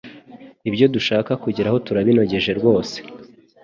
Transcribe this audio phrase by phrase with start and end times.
[0.69, 2.95] Ibyo dushaka kugeraho turabinogeje rwose